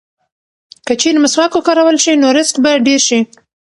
[0.85, 3.19] که چېرې مسواک وکارول شي نو رزق به ډېر شي.